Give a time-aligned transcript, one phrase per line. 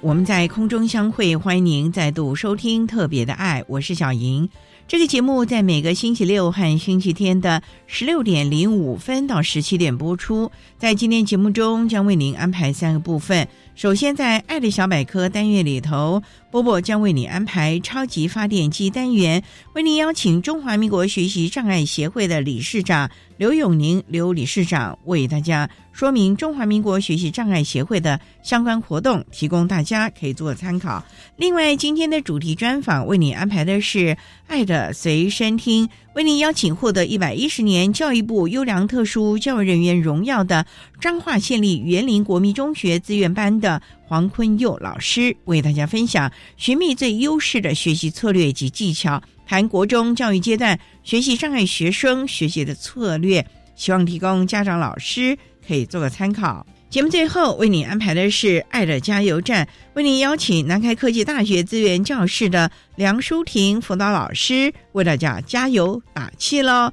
[0.00, 4.48] 我们在空中相会，欢迎您再度收听特别的爱，我是小莹。
[4.86, 10.50] 这个节目在每个星期六和星期天的十六点零五分到十七点播出。
[10.78, 13.48] 在今天节目中，将为您安排三个部分。
[13.74, 16.22] 首先，在“爱的小百科”单月里头，
[16.54, 31.04] 波波将为你安排“超级发电机”单元，为您邀请中华民国学习障碍协会的理事长刘永宁刘理事长为大家说明中华民国学习障碍协会的相关活动，提供大家可以做参考。
[31.36, 34.16] 另外，今天的主题专访为你安排的是
[34.46, 40.64] “爱的随身听”，为您邀请获得一百一十年教育部优良特殊教育人员荣耀的
[41.00, 43.60] 彰化县立园林国民中学资源班。
[43.60, 53.44] 的黄坤佑老师为大家分享寻觅最优势的学习策略及技巧，谈国中教育阶段学习障碍学生学习的策略，
[53.74, 56.66] 希望提供家长老师可以做个参考。
[56.90, 66.92] 节目最后为你安排的是爱的加油站，为你邀请南开科技大学资源教室的梁淑婷辅导老师为大家加油打气喽。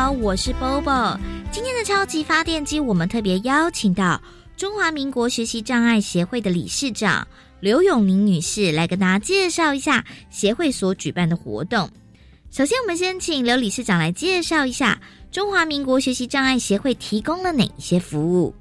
[0.00, 1.18] 好，我是 Bobo。
[1.50, 4.22] 今天的超级发电机，我们特别邀请到
[4.56, 7.26] 中华民国学习障碍协会的理事长
[7.58, 11.90] 刘永宁女士来跟大家介绍一下协会所举办的活动。
[12.48, 15.00] 首先，我们先请刘理事长来介绍一下
[15.32, 18.54] 中华民国学习障碍协会提供了哪一些服务。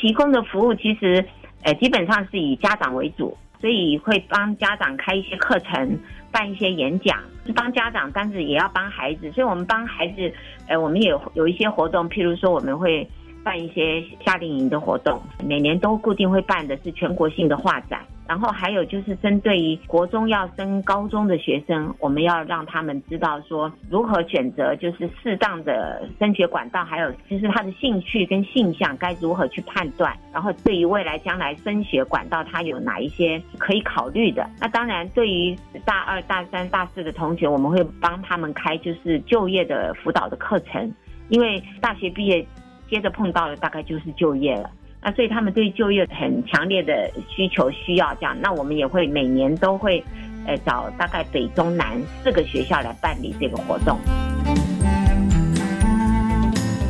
[0.00, 1.22] 提供的服务其实，
[1.64, 6.00] 呃，基本上是以家长为主，所以会帮家长开一些课程。
[6.34, 7.16] 办一些演讲
[7.54, 10.32] 帮家长，但是也要帮孩子，所以我们帮孩子，
[10.66, 13.08] 呃，我们也有一些活动，譬如说我们会
[13.44, 18.00] 办一些夏令营的活动，每年都固定会办的是全国性的画展。
[18.26, 30.16] 然后还有就是针对于国中要升高中的学生，我们要让他们知道说如何选择就是适当的升学管道，还有就是他的兴趣跟性向该如何去判断。
[30.32, 34.48] 然后对于未来将来升学管道，他有哪一些可以考虑的？
[34.58, 40.90] 那当然，对于大二、大三、大四的同学，我们会帮他们开就是就业的辅导的课程，
[41.28, 42.44] 因为大学毕业
[42.88, 44.70] 接着碰到的大概就是就业了。
[45.04, 50.02] 那所以他们对就业很强烈的需求需要这样，那我们也会每年都会，
[50.46, 53.98] 呃，找大概北中南四个学校来办理这个活动。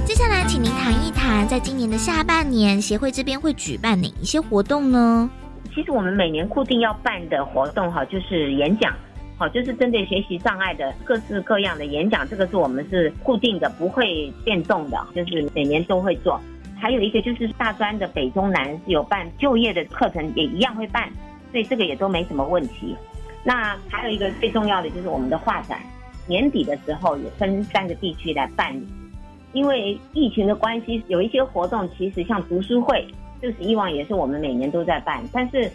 [0.04, 5.28] 接下来，请您谈一谈，在今年的下半年，协会这边会举办哪一些活动呢？
[5.74, 8.94] 其实我们每年固定要办的活动哈，就是演讲，
[9.36, 16.40] 好，就是针对学习障碍的各式各样的演讲，这个是我们是固定的，不会变动的，就是每年都会做。
[16.76, 21.08] 还有一个就是大专的北中南是有办就业的课程，也一样会办，
[21.50, 22.94] 所以这个也都没什么问题。
[23.42, 25.80] 那还有一个最重要的就是我们的画展，
[26.26, 28.86] 年底的时候也分三个地区来办理。
[29.52, 33.06] 因为疫情的关系，有一些活动其实像读书会，
[33.40, 35.70] 就是以往也是我们每年都在办，但是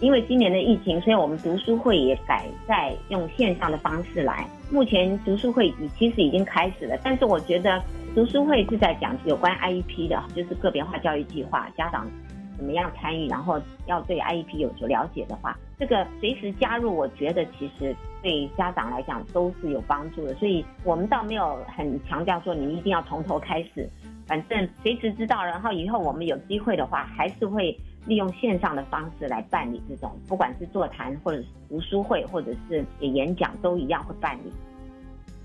[0.00, 4.46] 因为今年的疫情，所以我们读书会也改在用线上的方式来。
[4.70, 7.82] 目前读书会已其实已经开始了，但是我觉得。
[8.12, 12.08] 读书会是在讲有关 IEP 的，就是个别化教育计划，家长
[12.56, 13.56] 怎么样参与，然后
[13.86, 20.34] 要对 IEP 有所了解的话，这个随时加入，我觉得其实对家长来讲都是有帮助的。
[20.34, 23.88] 所以我们倒没有很强调说你一定要从头开始，
[24.26, 34.52] 反正随时知道，然后以后我们有机会的话，还是会利用线上的方式来办理这种，不管是座谈或者是读书会或者是演讲，都一样会办理。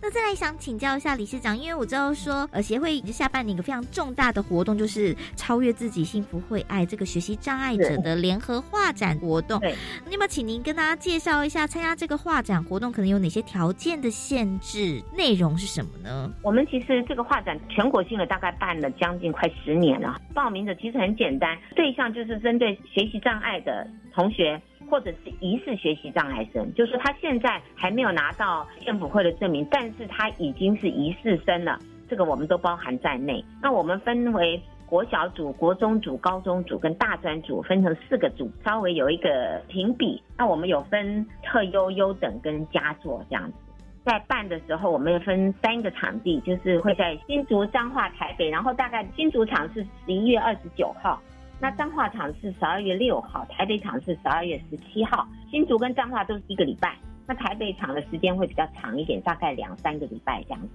[0.05, 9.59] 那再来想请教一下理事长，因为我知道说，呃，协会下半年一个非常重大的活动，就是超越自己幸福会爱这个学习障碍者的联合画展活动。
[9.61, 9.73] 对，
[10.11, 16.31] 那么请您跟大家介绍一下，参加这个画展活动可能有哪些条件的限制，内容是什么呢？
[16.43, 24.59] 我们其实这个画展全国性的大概办了将近快十年了，报名的其实很简单，对象就是针对学习障碍的同学。
[24.87, 33.43] 或者是疑似学习障碍生，就是他现在还没有拿到政府会的证明，但是他已经是疑似生了，这个我们都包含在内。
[33.59, 40.21] 那我们分为国小组、国中组、高中组跟大专组，分成四个组，稍微有一个评比。
[40.37, 43.57] 那我们有分特优、优等跟佳作这样子。
[44.05, 51.19] 在办的时候，我们要分三个场地，就是会在新竹、彰化、台北，然后大概新竹场是十一月二十九号。
[51.59, 56.97] 那彰化场是十二月六号，台北场是十二月十七号，新竹跟彰化都是一个礼拜。
[57.25, 60.69] 那台北场的时间会比较长一点，大概两三个礼拜这样子，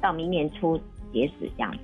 [0.00, 0.76] 到明年初
[1.12, 1.78] 截止这样子。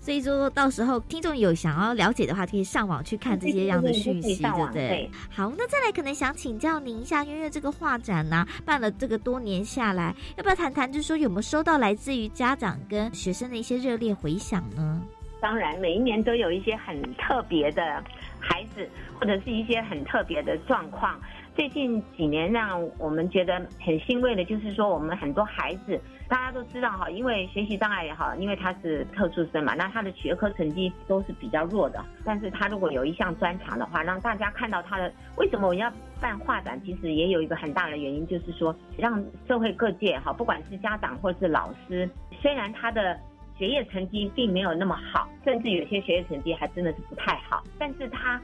[0.00, 5.10] 所以说到时候听众有想要了解的话，可以上网去看这些样的讯息，对不对？
[5.30, 15.02] 好，那再来可能想请教您一下，因为这个画展呢办了这个多年下来，要不要谈谈，就是说有没有收到来自于家长跟学生的一些热烈回响呢？
[15.40, 18.02] 当然，每一年都有一些很特别的
[18.38, 18.88] 孩子，
[19.18, 21.18] 或者是一些很特别的状况。
[21.56, 32.02] 最近几年让我们觉得很欣慰的，就是说我们很多孩子，大家都知道哈，因为学习障碍也好，因为他是特殊生嘛，那他的学科成绩都是比较弱的。
[32.24, 36.80] 但是他如果有一项专长的话，让大家看到他的，为什么我要办画展？
[36.84, 42.08] 其实也有一个很大的原因，就是说让社会各界哈，不管是家长或是老师，
[42.40, 43.18] 虽然他的。
[43.60, 47.62] 学业成绩并没有那么好，甚至有些学业成绩还真的是不太好。
[47.78, 48.40] 但是他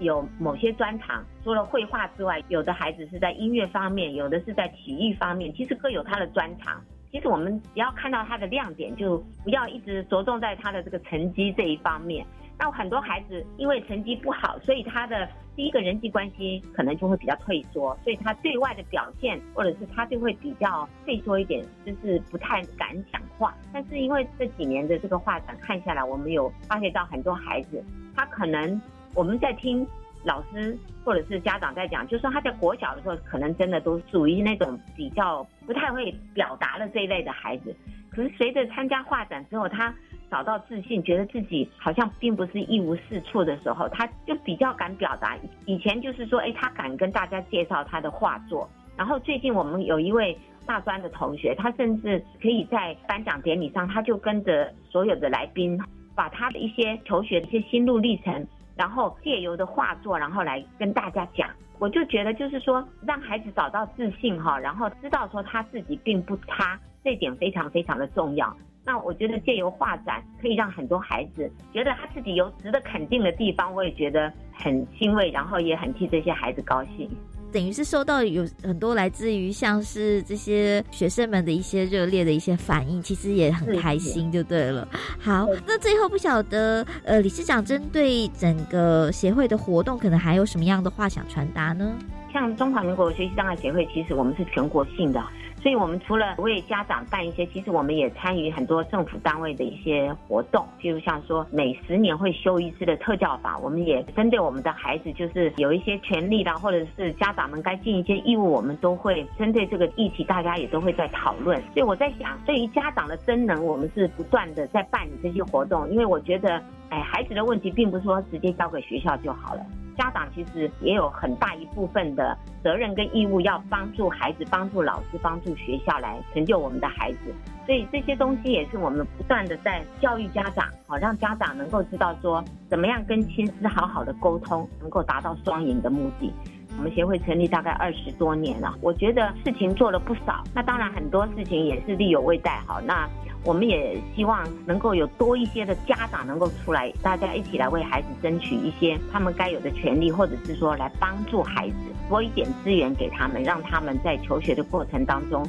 [0.00, 6.78] 有某些专长，除了绘画之外，有的孩子是在音乐方面，有的是在体育方面，其实各有他的专长。
[7.10, 12.26] 其实我们只要看到他的亮点，就不要一直着重在他的这个成绩这一方面。
[12.60, 15.28] 那很多孩子因为成绩不好，所以他的。
[15.56, 23.54] 第一个人际关系可能就会比较退缩，所以他对外的表现或者是他就会比较退缩一点，就是不太敢讲话。
[23.70, 27.84] 但是因为这几年的这个画展看下来，我们有发现到很多孩子，
[28.16, 28.80] 他可能
[29.12, 29.86] 我们在听
[30.24, 37.76] 老师或者是家长在讲，就是说他在国小的时候，可能真的都属于那种比较不太会表达的这一类的孩子。
[38.08, 39.94] 可是随着参加画展之后，他
[40.30, 45.36] 找到自信，觉得自己好像并不是一无是处的时候，他就比较敢表达。
[45.66, 48.68] 以前就是说，哎，他敢跟大家介绍他的画作。
[48.96, 50.36] 然后最近我们有一位
[50.66, 55.78] 大专的同学，他甚至可以在颁奖典礼上，他就跟着所有的来宾，
[56.14, 58.46] 把他的一些求学的一些心路历程，
[58.76, 61.48] 然后借由的画作，然后来跟大家讲。
[61.78, 68.54] 我就觉得，就是说，让孩子找到自信哈，然后知道说他自己并不差，这点非常非常的重要。
[68.84, 77.08] 那我觉得借由画展，可以让很多孩子觉得他自己有值得肯定的地方，我也觉得很欣慰，然后也很替这些孩子高兴。
[77.52, 84.86] 等于是收到有很多来自于像是这些学生们的一些热烈的一些反应，其实也很开心，就对了。
[85.18, 91.92] 好，那最后不晓得，呃，理事长针对整个协会的活动，可能还有什么样的话想传达呢？
[92.32, 95.20] 像中华民国学习障碍协会，其实我们是全国性的。
[95.62, 111.60] 所以，我们除了为家长办一些，其实我们也参与很多政府单位的一些活动，譬如像说每十年会修一次的特教法，我们也针对我们的孩子，就是有一些权利啦，或者是家长们该尽一些义务，我们都会针对这个议题，大家也都会在讨论。
[111.74, 119.60] 所以我在想，对于家长的真能，我们是不断的在办理这些活动，因为我觉得，哎，孩子的问题并不是说直接交给学校就好了。
[119.96, 127.34] 家长其实也有很大一部分的责任跟义务，要帮助孩子、帮助老师、帮助学校来成就我们的孩子。
[127.66, 136.32] 所以这些东西也是我们不断的在教育家长，好让家长能够知道说，怎么样跟亲师好好的沟通，能够达到双赢的目的。
[136.76, 140.42] 我们协会成立大概二十多年了，我觉得事情做了不少。
[140.54, 143.08] 那当然很多事情也是力有未逮，好那。
[143.44, 151.74] 我们也希望能够有多一些的家长能够出来，大家一起来为孩子争取一些他们该有的权利，或者是说来帮助孩子
[152.08, 155.42] 多一点资源给他们，让他们在求学的过程当中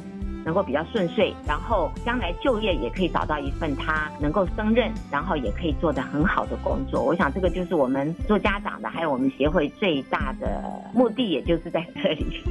[0.44, 7.02] 能够比较顺遂，然后将来就业也可以找到一份他能够胜任，然后也可以做得很好的工作。
[7.02, 10.62] 我想这个就是我们做家长的，还有我们协会最大的
[10.94, 12.42] 目的，也就是在这里。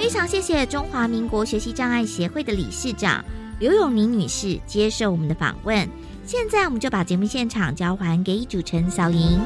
[0.00, 3.22] 非常谢谢中华民国学习障碍协会的理事长
[3.58, 5.86] 刘永宁女士接受我们的访问。
[6.24, 9.38] 现在我们就把节目现场交还给主持人小莹。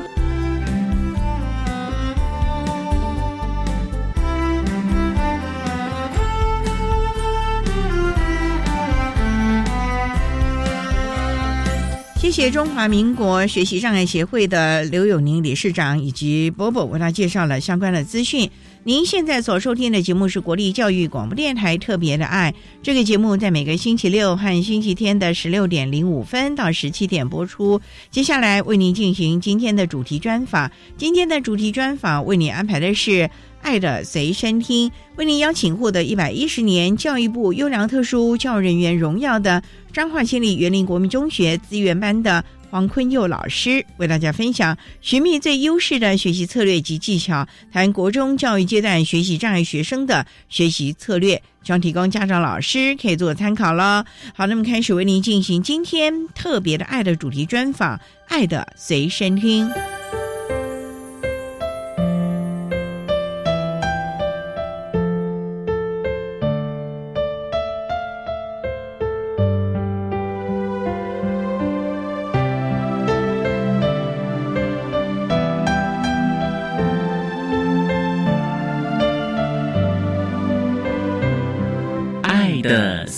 [12.17, 18.49] 谢谢中华民国学习障碍协会的刘永宁理事长以及波波为他介绍了相关的资讯。
[18.87, 27.81] 您现在所收听的节目是国立教育广播电台特别的爱这个节目，在每个星期六和星期天的十六点零五分到十七点播出。
[28.11, 30.71] 接下来为您进行今天的主题专访。
[30.99, 33.11] 今天的主题专访为您安排的是
[33.63, 39.63] 《爱的随身听》，为您邀请获得一百一十年教育部优良特殊教育人员荣耀的。
[39.95, 54.05] 彰化县立园林国民中学资源班的黄坤佑老师为大家分享寻觅最优势的学习策略及技巧，谈国中教育阶段学习障碍学生的学习策略，希望提供家长老师可以做参考了。
[54.35, 59.69] 好，那么开始为您进行今天特别的爱的主题专访，《爱的随身听》。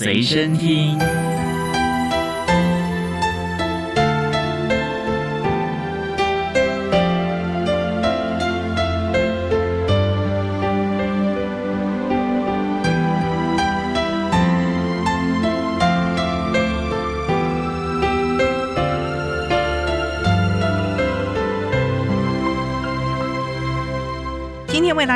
[0.06, 1.15] 随身听。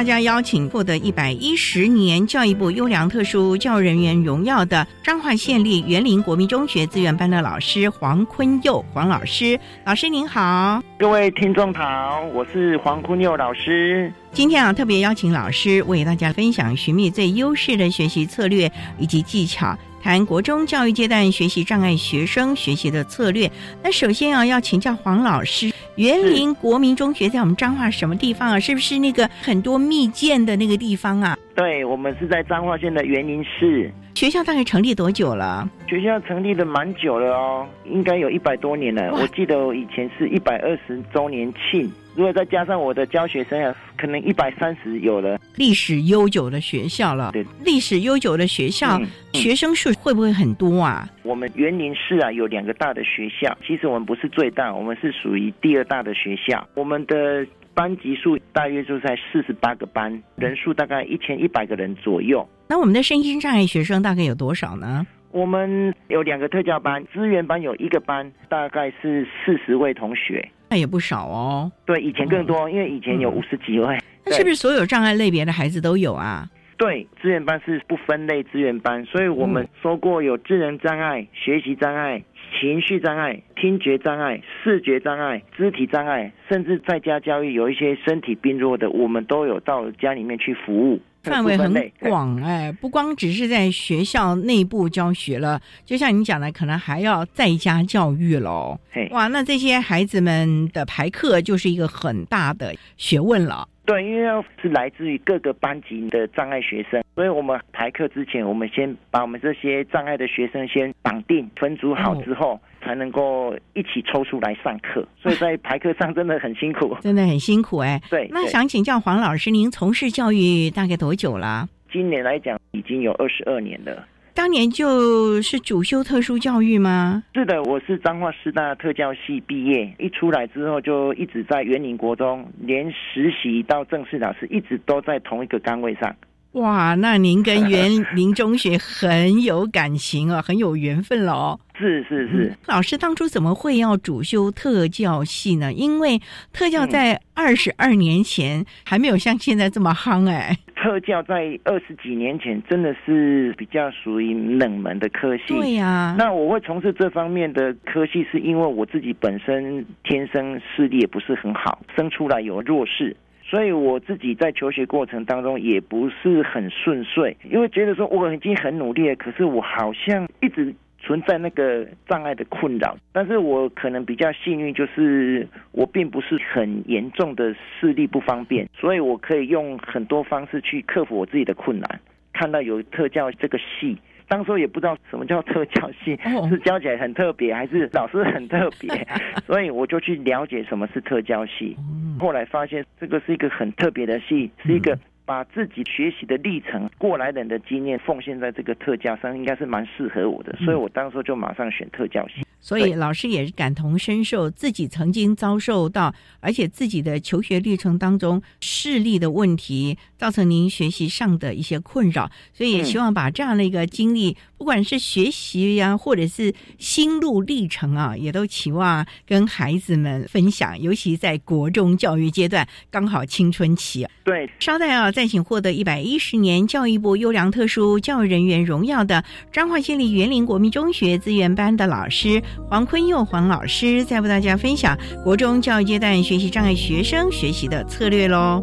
[0.00, 14.10] 大家邀请获得一百一十年教育部优良特殊教育人员荣耀的彰化县立园林国民中学资源班的老师黄坤佑黄老师，老师您好，各位听众好，我是黄坤佑老师。
[14.32, 19.76] 今天啊，特别邀请老师为大家分享寻觅最优势的学习策略以及技巧。
[20.02, 23.50] 谈国中教育阶段学习障碍学生学习的策略。
[23.82, 28.58] 那首先啊，要请教黄老师，园林国民中学在我们彰化什么地方啊？
[28.58, 31.36] 是不是那个很多蜜饯的那个地方啊？
[31.54, 33.90] 对，我们是在彰化县的园林市。
[34.14, 35.68] 学校大概成立多久了？
[35.88, 39.12] 学校成立的蛮久了哦，应该有一百多年了。
[39.12, 41.90] 我记得我以前是一百二十周年庆。
[42.16, 45.38] 如果再加上我的教学生涯，可能一百三十有了。
[45.56, 49.00] 历史悠久的学校了，对，历史悠久的学校，
[49.32, 51.08] 学生数会不会很多啊？
[51.22, 56.66] 我们园林市啊有两个大的学校，其实我们不是最大，我们是属于第二大的学校。
[56.74, 62.46] 我们的班级数大约就在四十八个班，人数大概一千一百个人左右。
[62.68, 65.06] 那我们的身心障碍学生大概有多少呢？
[65.32, 70.46] 我们有两个特教班，资源班有一个班，大概是四十位同学。
[70.68, 71.70] 那也不少哦。
[71.86, 73.98] 对，以前更多，因为以前有五十几位。
[74.24, 76.48] 那是不是所有障碍类别的孩子都有啊？
[76.80, 82.24] 对，资源班是不分类资源班，所以我们说过有智能障碍、学习障碍、
[82.58, 90.98] 情绪障碍、听觉障碍、视觉障碍、肢体障碍，甚至在家教育有一些身体病弱的，我们都有到家里面去服务。
[91.22, 98.80] 范围很广哎，不光只是在学校内部教学了，就像你讲的，可能还要在家教育喽。
[99.10, 103.68] 哇，那这些孩子们的排课就是一个很大的学问了。
[103.90, 115.04] 对，因为是来自于各个班级的障碍学生，所以我们排课之前，我们先把我们这些障碍的学生先绑定、分组好之后，才能够一起抽出来上课。
[115.20, 118.00] 所以在排课上真的很辛苦，真的很辛苦哎。
[118.08, 121.68] 对，那想请教黄老师，您从事教育大概多久了？
[121.92, 124.06] 今年来讲，已经有二十二年了。
[124.34, 127.22] 当年就是主修特殊教育吗？
[127.34, 136.14] 是的，我是彰化师大特教系毕业，一出来之后就一直在园林国中，连实习到正式老师，一直都在同一个岗位上。
[136.52, 141.60] 哇，那您跟园林中学很有感情啊，很有缘分了哦。
[141.78, 145.72] 是是是，老师当初怎么会要主修特教系呢？
[145.72, 146.20] 因为
[146.52, 150.58] 特教在二十二年前还没有像现在这么夯哎。
[150.82, 155.42] 特教在二十几年前真的是比较属于冷门的科系。
[155.48, 156.16] 对呀。
[156.18, 163.14] 那我会从事这方面的科系，是因为我自己本身天生视力也不是很好，生出来有弱视。
[163.42, 172.96] 所以我自己在求学过程当中也不是很顺遂，因为觉得说我已经很努力了，可是我好像一直存在那个障碍的困扰。
[173.12, 182.00] 但是我可能比较幸运，就是我并不是很严重的视力不方便，所以我可以用很多方式去克服我自己的困难。
[182.32, 183.98] 看到有特教这个系。
[184.28, 186.16] 当初也不知道什么叫特教系，
[186.48, 188.88] 是教起来很特别，还是老师很特别，
[189.44, 191.76] 所以我就去了解什么是特教系。
[192.16, 194.96] 后来发现这个是一个很特别的系，是一个
[195.30, 202.42] 把自己学习的历程、过来人的经验奉献在这个特教上，应该是蛮适合我的，所以我当时就马上选特教系。
[202.60, 224.06] 所以老师也是感同身受，自己曾经遭受到，而且自己的求学历程当中视力的问题，造成您学习上的一些困扰，所以也希望把这样的一个经历，不管是学习呀，或者是心路历程啊，也都期望跟孩子们分享，尤其在国中教育阶段，刚好青春期。
[224.22, 232.40] 对，稍待啊，再请获得一百一十年教育部优良特殊教育人员荣耀的彰化县立园林国民中学资源班的老师。
[232.68, 238.62] 黄坤佑黄老师再为大家分享国中教育阶段学习障碍学生学习的策略喽。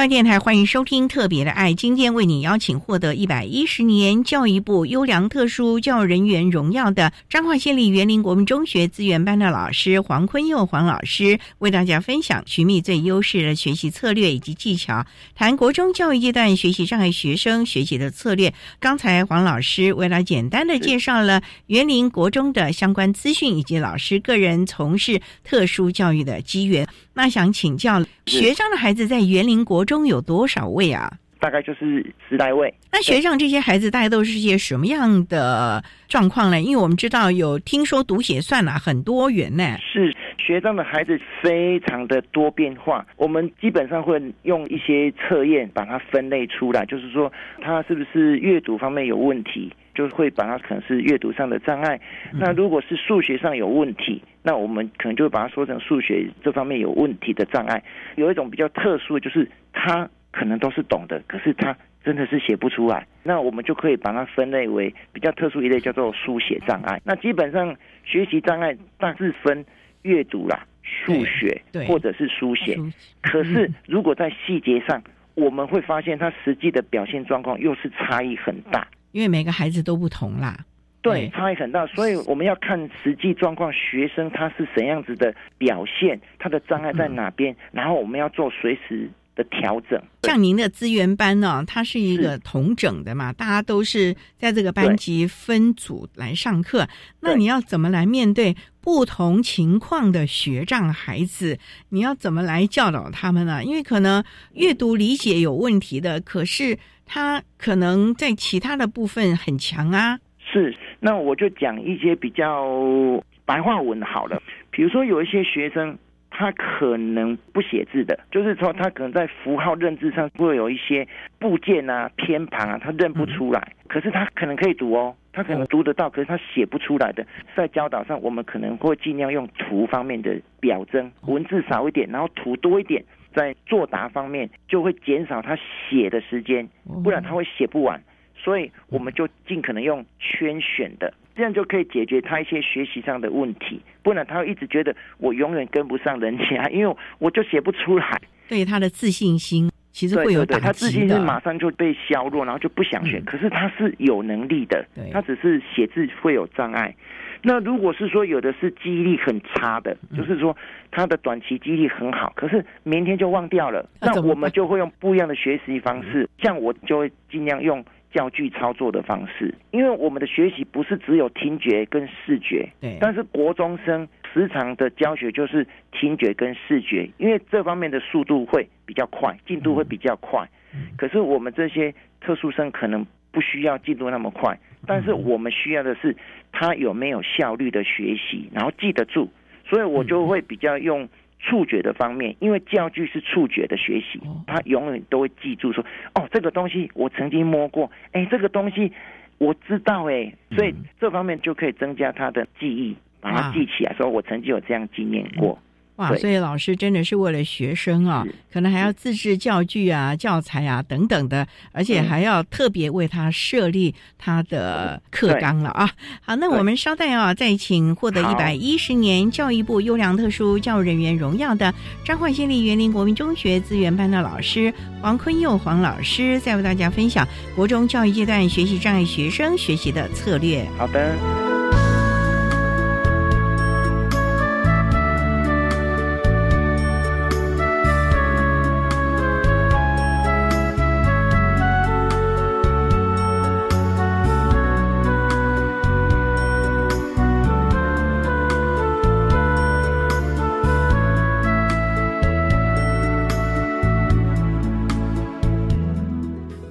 [0.00, 18.54] 教育电台欢迎收听《特别的爱》，今天为你邀请获得一百一十年教育部优良特殊教育人员荣耀的彰化县立园林国民中学资源班的老师黄坤佑黄老师，为大家分享寻觅最优势的学习策略以及技巧，谈国中教育阶段学习障碍学生学习的策略。
[18.78, 26.88] 刚才黄老师为了简单的介绍了园林国中的相关资讯以及老师个人从事特殊教育的机缘。
[27.20, 31.12] 那想请教学长的孩子在园林国中有多少位啊？
[31.38, 32.72] 大概就是十来位。
[32.90, 36.58] 那学长这些孩子大概都是些什么样的状况呢？
[36.58, 39.76] 因为我们知道有听说读写算啊很多元呢。
[39.92, 47.30] 是学长的孩子非常的多变化，我们基本上会用一些测验把它分类出来，就是说
[47.60, 49.70] 他是不是阅读方面有问题。
[49.94, 52.00] 就会把它可能是阅读上的障碍，
[52.32, 57.82] 那如果是数学上有问题，那我们可能就会把它说成数学这方面有问题的障碍。
[58.16, 67.00] 有一种比较特殊的，就是他可能都是懂的，可是他真的是写不出来，那我们就可以把它分类为比较特殊一类，叫做书写障碍。
[67.04, 69.64] 那基本上学习障碍大致分
[70.02, 72.76] 阅读啦、数学或者是书写，
[73.22, 75.02] 可是如果在细节上，
[75.34, 78.86] 我们会发现他实际的表现状况又是差异很大。
[79.12, 80.56] 因为每个孩子都不同啦，
[81.02, 90.00] 对，差异很大，所以我们要看实际状况，学生他是怎样子的表现，他的障碍在哪边，然后我们要做随时的调整。
[90.22, 96.86] 像您的资源班呢，它是一个同整的嘛，大家都是在这个班级分组来上课，
[97.20, 101.58] 那你要怎么来面对不同情况的学障孩子？
[101.88, 103.64] 你要怎么来教导他们呢？
[103.64, 104.22] 因为可能
[104.52, 106.78] 阅读理解有问题的，可是。
[107.12, 110.16] 他可能在其他的部分很强啊。
[110.38, 114.40] 是，那我就讲一些比较白话文好了。
[114.70, 115.98] 比如说，有一些学生
[116.40, 121.06] 他可能不写字的，就是说他可能在符号认知上会有一些
[121.38, 123.74] 部件啊、偏旁啊，他认不出来。
[123.86, 127.26] 可是他可能可以读哦，他可能读得到，可是他写不出来的。
[127.54, 133.04] 在教导上，我们可能会尽量用图方面的表征，文字少一点，然后图多一点。
[133.34, 135.54] 在作答方面就会减少他
[135.90, 136.66] 写的时间，
[137.04, 138.00] 不然他会写不完。
[138.34, 143.80] 所以我们就尽可能用圈选的，这样就可以解决他一些学习上的问题。
[144.02, 148.20] 不然他会一直觉得我永远跟不上人家， 因为我就写不出来。
[148.46, 153.18] 对他的自信心其实会有打击他自信心马上就被削弱，然后就不想学。
[153.22, 156.94] 可是他是有能力的，他只是写字会有障碍。
[157.42, 160.54] 那如果是说有的是记忆力很差的，就是说
[160.90, 166.28] 他的短期记忆力很好，可是明天就忘掉了，那我们就会用不一样的学习方式。
[166.38, 172.98] 像我就会尽量用教具操作的方式，因为我们的学习不是只有听觉跟视觉，对。
[173.00, 180.48] 但是国中生时常的教学就是听觉跟视觉，因为这方面的速度会比较快，进度会比较快。
[180.96, 183.06] 可是我们这些特殊生可能。
[183.32, 186.16] 不需要进度那么快，但是我们需要的是
[186.50, 189.30] 他有没有效率的学习，然后记得住。
[189.64, 191.08] 所以我就会比较用
[191.42, 198.92] 触觉的方面，因为教具是触觉的学习，他永远都会记住说：哦，这个东西我曾经摸过，哎，这个东西
[199.38, 205.58] 我知道，哎，所以这方面就可以增加他的记忆，把它记起来，说我曾经有这样经验过。
[206.00, 215.90] 哇，所以老师真的是为了学生啊，可能还要自制教具啊、教材啊等等的，而且还要特别为他设立他的课纲了啊。
[216.22, 230.66] 好，那我们稍待啊，再请获得一百一十年教育部优良特殊教育人员荣耀的彰化县立园林国民中学资源班的老师黄坤佑黄老师，再为大家分享国中教育阶段学习障碍学生学习的策略。
[230.78, 231.59] 好的。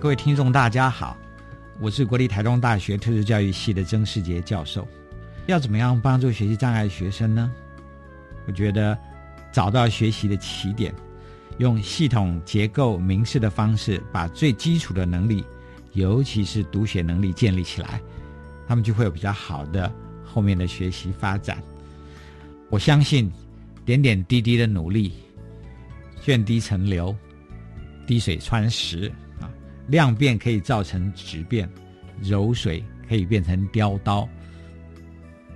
[0.10, 1.16] 各位听众，大家好，
[1.80, 4.88] 我是国立台东大学特殊教育系的曾世杰教授。
[5.46, 7.54] 要怎么样帮助学习障碍学生呢？
[8.48, 8.98] 我觉得
[9.52, 10.92] 找到学习的起点，
[11.60, 15.46] 用系统结构明示的方式，把最基础的能力，
[15.94, 18.02] 尤其是读写能力建立起来，
[18.68, 19.94] 他们就会有比较好的
[20.26, 21.62] 后面的学习发展。
[22.72, 23.32] 我相信
[23.86, 25.14] 点点滴滴的努力，
[26.26, 27.16] 涓滴成流，
[28.08, 29.12] 滴水穿石。
[29.90, 31.70] 量变可以造成质变，
[32.22, 34.28] 柔水可以变成雕刀。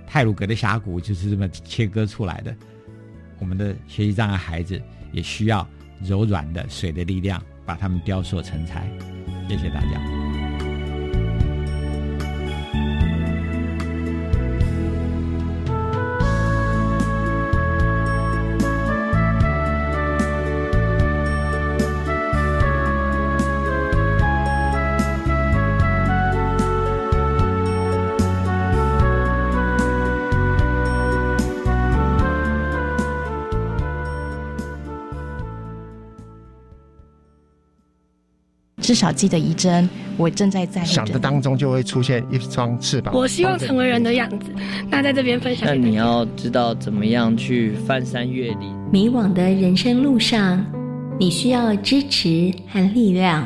[0.06, 2.54] 泰鲁格的峡谷就是这么切割出来的。
[3.38, 4.80] 我们的学习障碍孩子
[5.12, 5.66] 也需要
[6.02, 8.88] 柔软的水的力量把他们雕塑成才。
[9.48, 10.23] 谢谢大家。
[38.94, 43.12] 至少记得一针，我正在在想的当中就会出现一双翅膀。
[43.12, 44.46] 我希望成为人的样子。
[44.88, 45.66] 那在这边分享。
[45.66, 48.72] 那你要知道怎么样去翻山越岭。
[48.92, 50.64] 迷惘的人生路上，
[51.18, 53.44] 你需要支持和力量。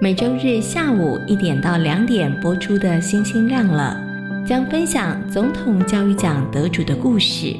[0.00, 3.94] 每周日下午一点到两点播出的《星星亮了》，
[4.48, 7.54] 将分享总统教育奖得主的故事，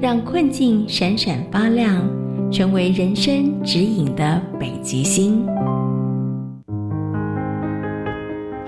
[0.00, 2.04] 让困境闪闪发亮，
[2.50, 5.46] 成为人生指引的北极星。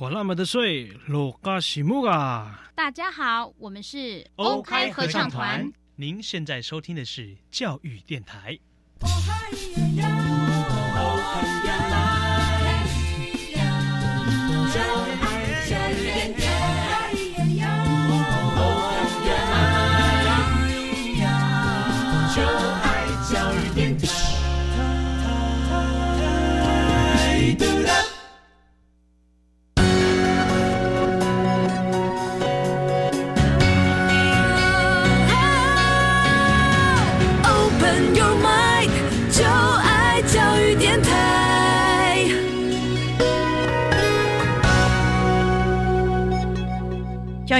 [0.00, 2.70] 管那么的水，落嘎西木啊！
[2.74, 5.70] 大家好，我们是 OK 合唱团。
[5.94, 8.58] 您现在收听的是教育电台。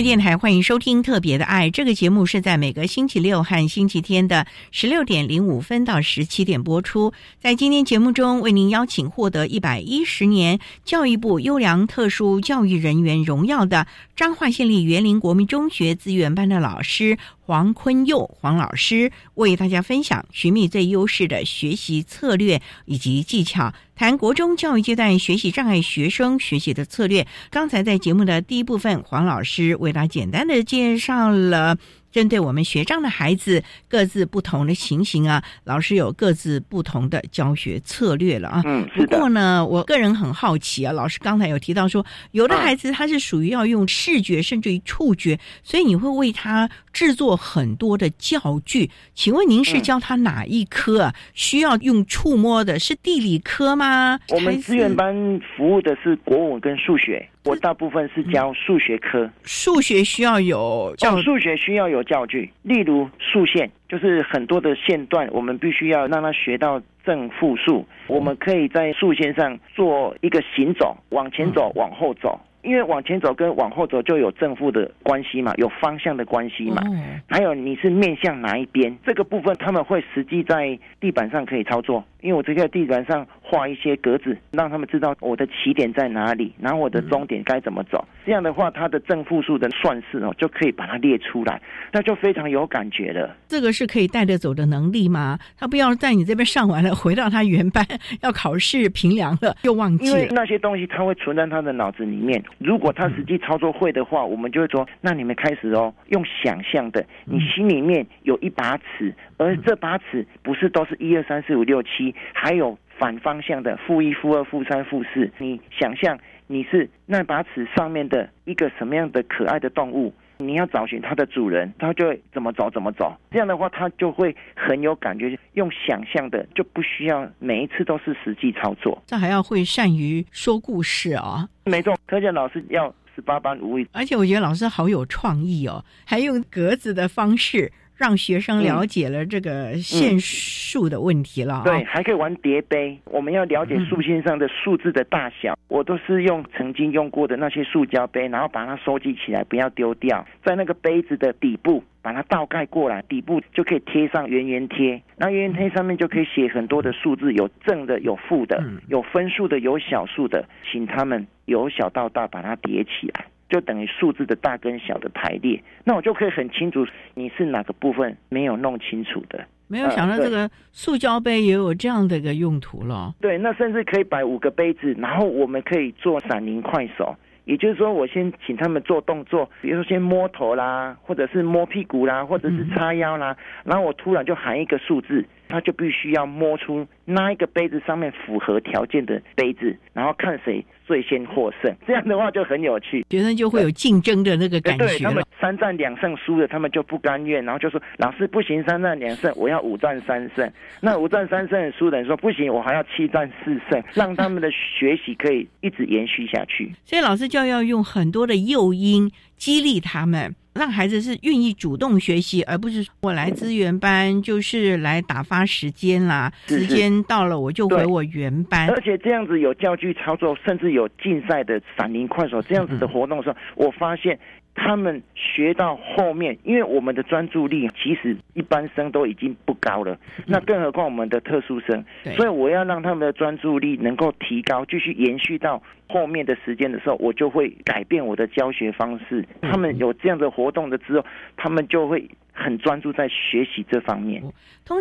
[0.03, 7.13] 电台欢迎收听《特别的爱》这个节目，是在每个星期六和星期天的十六点零五分到十七点播出。
[7.39, 13.87] 在今天节目中，为您邀请获得一百一十年教育部优良特殊教育人员荣耀的
[14.17, 23.75] 彰化县立园林国民中学资源班的老师黄坤佑黄老师，为大家分享寻觅最优势的学习策略以及技巧。
[24.01, 27.27] 谈国中教育阶段学习障碍学生学习的策略。
[27.51, 31.77] 刚才在节目的第一部分，黄老师为大家简单的介绍了。
[32.11, 38.63] 针对我们学障的孩子各自不同的情形啊，老师有各自不同的教学策略了啊。
[38.65, 48.91] 嗯，不过呢，我个人很好奇啊，老师刚才有提到说，有的孩子他是属于要用视觉甚至于触觉，所以你会为他制作很多的教具。
[49.15, 51.15] 请问您是教他哪一科啊？
[51.35, 54.19] 需要用触摸的是地理科吗？
[54.31, 55.15] 我们资源班
[55.57, 57.29] 服务的是国文跟数学。
[57.45, 67.87] 我大部分是教数学科，数学需要有教，数学需要有教具，例如数线，就是很多的线段，我们必须要让他学到正负数。
[68.09, 72.39] 我们可以在数线上做一个行走，往前走，往后走。
[72.63, 76.83] 因为往前走跟往后走就有正负的关系嘛，有方向的关系嘛。
[77.27, 82.05] 还有你是面向哪一边，这个部分他们会实际在地板上可以操作。
[82.23, 88.07] 因为我只在地板上画一些格子，让他们知道我的起点在哪里，然后我的终点该怎么走。
[88.25, 91.61] 这样的话，它的正负数的算式哦，就可以把它列出来，
[91.93, 93.35] 那就非常有感觉了。
[93.49, 95.39] 这个是可以带着走的能力吗？
[95.57, 97.85] 他不要在你这边上完了，回到他原班
[98.23, 100.07] 要考试评量了，又忘记。
[100.07, 102.43] 因为那些东西他会存在他的脑子里面。
[102.59, 115.31] 如果他实际操作会的话，我们就会说：那你们开始哦，用想象的，你心里面有一把尺，而这把尺不是都是一二三四五六七，还有反方向的负一、负二、负三、负四。
[115.39, 123.17] 你想象你是那把尺上面的一个什么样的可爱的动物，你要找寻它的主人，它就会怎么走怎么走。
[123.31, 129.03] 这样的话，它就会很有感觉，用想象的就不需要每一次都是实际操作。
[129.07, 131.49] 这还要会善于说故事啊！
[131.65, 137.73] 没错，特教老师要十八般武艺，而且我觉得老师好有创意哦，还用格子的方式。
[138.01, 141.61] 让学生了解了这个线数的问题了。
[141.67, 142.99] 对，还可以玩叠杯。
[143.05, 145.55] 我们要了解数线上的数字的大小。
[145.69, 150.27] 我都是用曾经用过的那些塑胶杯，然后把它收集起来，不要丢掉。
[150.43, 155.01] 在那个杯子的底部把它倒盖过来，底部就可以贴上圆圆贴。
[155.19, 163.27] 那圆圆贴上面就可以写很多的数字，有正的，有负的，有分数的，有小数的，请他们由小到大把它叠起来。
[163.51, 169.45] 就等于数字的大跟小的排列，那我就可以很清楚你是哪个部分没有弄清楚的。
[169.67, 173.15] 没有想到这个塑胶杯也有这样的一个用途了。
[173.21, 177.15] 对，那甚至可以摆五个杯子，然后我们可以做闪灵快手。
[177.45, 190.65] 也就是说，我先请他们做动作，比如说先摸头啦，或者是摸屁股啦，或者是叉腰啦，然后我突然就喊一个数字，他就必须要摸出那一个杯子上面符合条件的杯子，然后看谁。
[190.87, 194.85] 最先获胜，这样的话就很有趣，学生就会有竞争的那个感觉。
[194.85, 210.35] 对他们三战两胜输了，他们就不甘愿，然后就说：“老师不行，三战两胜，我要五战三胜。”那五战三胜输的人说：“不行，我还要七战四胜，让他们的学习可以一直延续下去。”所以老师就要用很多的诱因激励他们。
[210.55, 216.33] 让孩子是愿意主动学习，而不是我来资源班就是来打发时间啦。
[216.47, 218.69] 时间到了我就回我原班。
[218.69, 224.19] 而且这样子有教具操作，甚至有竞赛的闪灵快手这样子的活动的时候，我发现。
[224.63, 231.83] 他们学到后面，因为我们的专注力其实一般生都已经不高了，那更何况我们的特殊生，
[232.15, 239.25] 所以我要让他们的专注力能够提高，继续延续到后面的时间的时候，我就会改变我的教学方式。
[239.41, 241.07] 他们有这样的活动的之后，
[241.39, 244.23] 他们就会很专注在学习这方面，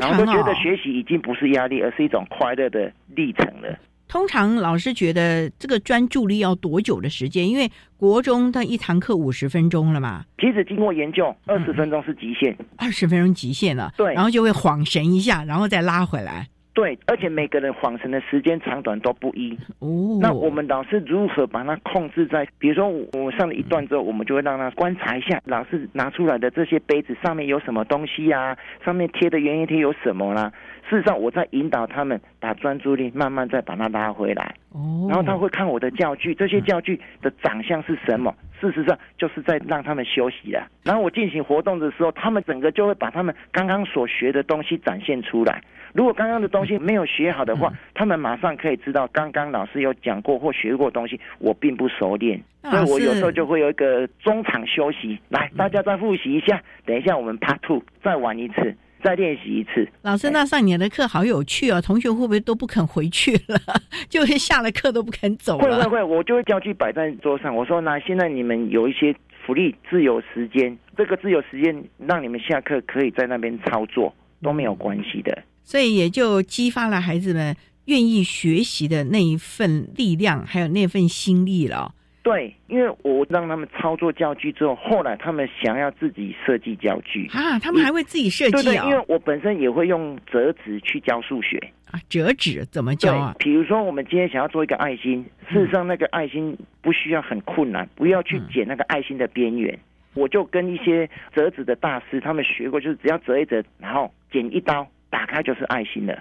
[0.01, 3.79] 然后都觉得学习已经不是压力，而是一种快乐的历程了。
[4.09, 7.47] 通常老师觉得这个专注力要多久的时间？
[7.47, 10.25] 因为国中的一堂课五十分钟了嘛。
[10.39, 12.57] 其实经过研究，二十分钟是极限。
[12.75, 13.93] 二十分钟极限了。
[13.95, 14.11] 对。
[14.15, 16.47] 然后就会晃神一下，然后再拉回来。
[16.71, 19.57] 对，而且每个人晃神的时间长短都不一。
[19.79, 20.17] 哦。
[20.21, 22.47] 那我们老师如何把它控制在？
[22.57, 28.57] 比如说，我上了一段之后，我们就会让他观察一下老师拿出来的这些杯子上面有什么东西呀？
[28.85, 30.53] 上面贴的圆圆贴有什么啦？
[30.89, 34.55] 事实上，我在引导他们把专注力慢慢再把它拉回来。
[34.71, 38.33] 哦，然后他会看我的教具，这些教具的长相是什么？
[38.61, 40.67] 事实上，就是在让他们休息了。
[40.83, 45.61] 然后我进行活动的时候，他们整个就会把他们刚刚所学的东西展现出来。
[45.93, 52.41] 如果刚刚的东西没有学好的话，他们马上可以知道刚刚老师有讲过或学过东西，我并不熟练。
[52.63, 56.61] 所以我有时候就会有一个中场休息，来，大家再复习一下。
[56.85, 58.75] 等一下我们 Part Two 再玩一次。
[59.01, 61.81] 再练习一次，老师，那上你的课好有趣哦！
[61.81, 63.57] 同学会不会都不肯回去了？
[64.09, 65.83] 就是下了课都不肯走了？
[65.83, 67.55] 会会会，我就会教具摆在桌上。
[67.55, 75.43] 我说，那现在你们有一些福利，自由时间，这个自由时间让你们下课可以在那边操作，都没有关系的。
[75.63, 81.93] 所以也就激发了孩子们愿意学习的那一份力量，还有那份心力了。
[82.21, 88.85] 对，因为我让他们操作教具之后，后来他们想要自己设计教具啊，他们还会自己设计啊。
[88.87, 91.57] 因为我本身也会用折纸去教数学
[91.89, 93.35] 啊，折纸怎么教啊？
[93.39, 99.79] 比如说我们今天想要做一个爱心，事实上那个爱心不需要很困难，不要去剪那个爱心的边缘，
[100.13, 106.17] 我就跟一些折纸的大师他们学过，就是只要折一折，然后剪一刀，打开就是爱心了。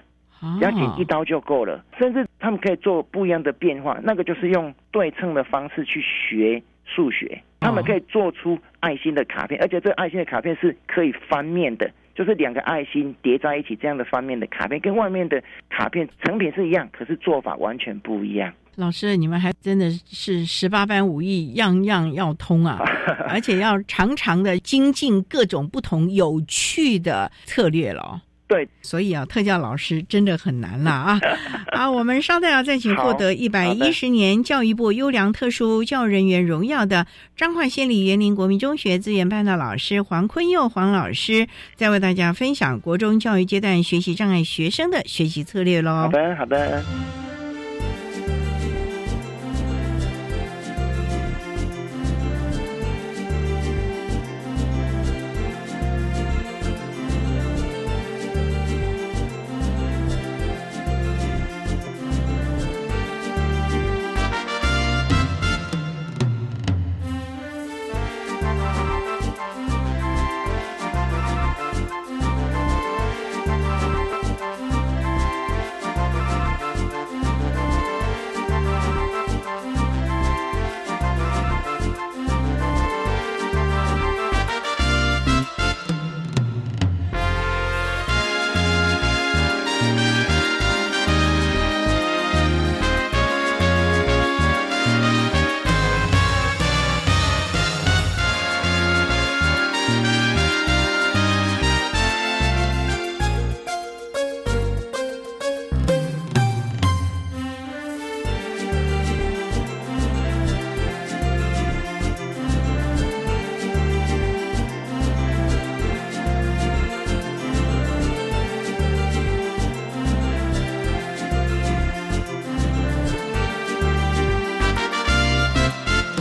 [0.58, 7.42] 只要剪一刀就够了，甚至他们可以做不一样的变化，那个就是用对称的方式去学数学。
[7.58, 18.52] 他们可以做出爱心的卡片，而且这个爱心的卡片是可以翻面的，就是两个爱心叠在一起这样的翻面的卡片，跟外面的卡片成品是一样，可是做法完全不一样。
[18.78, 22.78] 老师，你们还真的是十八般武艺，样样要通啊！
[23.28, 28.22] 而且要常常的精进各种不同有趣的策略了。
[28.46, 31.20] 对，所以啊，特教老师真的很难了啊！
[31.76, 46.04] 好，我们稍待啊，再请获得一百一十年教育部优良特殊教育人员荣耀的彰化县立园林国民中学资源班的老师黄坤佑黄老师，再为大家分享国中教育阶段学习障碍学生的学习策略喽。
[46.04, 47.27] 好的，好的。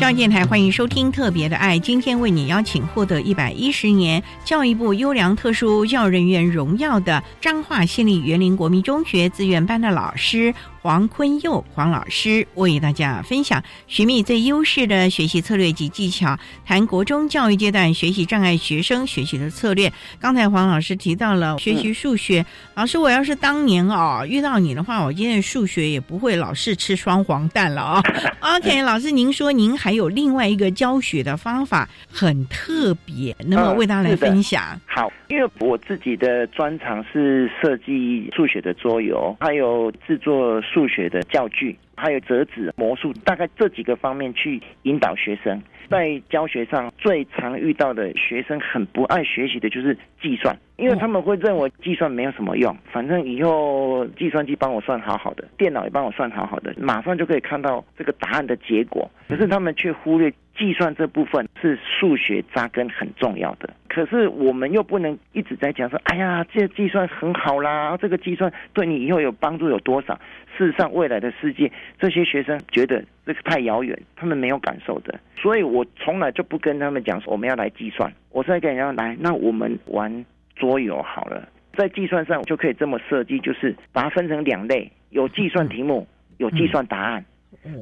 [0.08, 10.54] 教电台欢迎收听《特别的爱》，今天为你邀请获得一百一十年教育部优良特殊教育人员荣耀的彰化县立园林国民中学自愿班的老师。
[10.82, 19.92] 黄坤佑黄老师为大家分享寻觅最优势的学习策略及技巧，谈国中教育阶段学习障碍学生学习的策略。
[20.20, 28.04] 刚才黄老师提到了学习数学，老师，我要是当年哦遇到你的话，我今天数学也不会老是吃双黄蛋了啊。
[28.58, 34.80] OK，老师，您说您还有另外一个教学的方法很特别，那么为大家来分享。
[34.86, 40.62] 好，因为我自己的专长是设计数学的桌游，还有制作。
[40.62, 45.62] 数学的教具，还有折纸、魔术，大概这几个方面去引导学生。
[45.90, 59.10] 在教学上最常遇到的学生很不爱学习的就是计算，因为他们会认为计算没有什么用，反正以后计算机帮我算好好的，电脑也帮我算好好的，马上就可以看到这个答案的结果。
[59.28, 63.70] 可是他们却忽略计算这部分是数学扎根很重要的。
[63.88, 70.14] 可是我们又不能一直在讲说，哎呀，这计算很好啦，这个计算对你以后有帮助有多少？
[70.56, 75.20] 事实上，未来的世界，这些学生觉得这个太遥远，他们没有感受的。
[75.36, 80.26] 所以我从来就不跟他们讲说我们要来计算，我是在跟人家来，那我们玩
[80.60, 87.24] 桌游好了，在计算上就可以这么设计，就是把它分成两类，有计算题目，有计算答案。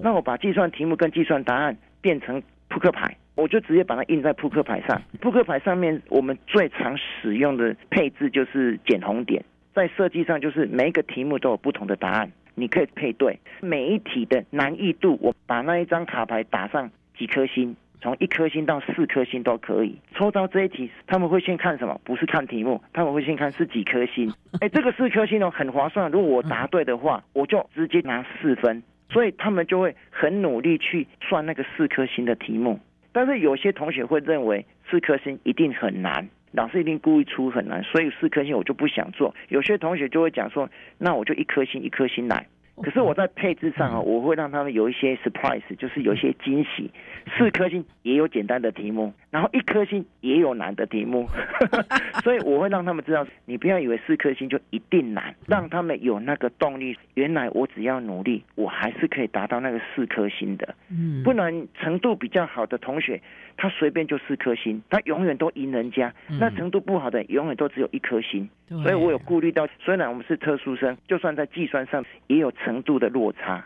[0.02, 5.02] 那我把计算题目跟计算答案变成扑克牌，我就直接把它印在扑克牌上。
[5.22, 12.32] 扑克牌上面我们最常使用的配置就是减红点，在设计上就是每一个题目都有不同的答案。
[12.58, 19.98] 你可以配对每一题的难易度，我把那一张卡牌打上几颗星，从一颗星到四颗星都可以。
[20.14, 22.00] 抽到这一题，他们会先看什么？
[22.04, 24.34] 不是看题目，他们会先看是几颗星。
[24.62, 26.12] 哎，这个四颗星哦，很划算。
[26.12, 28.84] 如果我答对的话， 我就直接拿四分。
[29.10, 32.80] 所以他们就会很努力去算那个四颗星的题目。
[33.12, 36.28] 但是有些同学会认为四颗星一定很难。
[36.52, 39.36] 老师一定故意出很难，所以四颗星我就不想做。
[39.50, 42.48] 有些同学就会讲说，那我就一颗星一颗星来。
[42.82, 46.92] 可是我在配置上啊，我会让他们有一些 surprise，就是有一些惊喜。
[47.38, 51.28] 四颗星也有简单的题目，然后一颗星也有难的题目，
[52.24, 56.96] 所以我会让他们知道，你不要以为四颗星就一定难，让他们有那个动力。
[57.16, 60.76] 原来我只要努力，我还是可以达到那个四颗星的。
[60.92, 63.20] 嗯，不能程度比较好的同学，
[63.58, 66.14] 他随便就四颗星，他永远都赢人家。
[66.40, 68.48] 那程度不好的，永远都只有一颗星。
[68.84, 73.64] 所以我有顾虑到，虽然我们是特殊生，就算在计算上也有程度的落差。